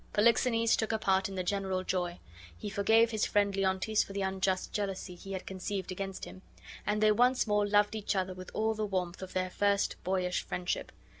Polixenes 0.13 0.75
took 0.75 0.91
a 0.91 0.97
part 0.97 1.29
in 1.29 1.35
the 1.35 1.43
general 1.43 1.83
joy; 1.83 2.17
he 2.57 2.71
forgave 2.71 3.11
his 3.11 3.27
friend 3.27 3.55
Leontes 3.55 4.03
the 4.05 4.23
unjust 4.23 4.73
jealousy 4.73 5.13
he 5.13 5.33
had 5.33 5.45
conceived 5.45 5.91
against 5.91 6.25
him, 6.25 6.41
and 6.87 7.03
they 7.03 7.11
once 7.11 7.45
more 7.45 7.67
loved 7.67 7.93
each 7.93 8.15
other 8.15 8.33
with 8.33 8.49
all 8.55 8.73
the 8.73 8.83
warmth 8.83 9.21
of 9.21 9.33
their 9.33 9.51
first 9.51 9.97
boyish 10.03 10.41
friendship. 10.41 10.91